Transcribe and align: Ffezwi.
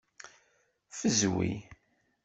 Ffezwi. 0.89 1.49